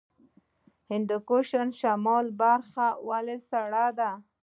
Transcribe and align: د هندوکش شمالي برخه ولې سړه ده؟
د 0.03 0.03
هندوکش 0.89 1.45
شمالي 1.79 2.31
برخه 2.41 2.85
ولې 3.09 3.37
سړه 3.49 3.85
ده؟ 3.99 4.11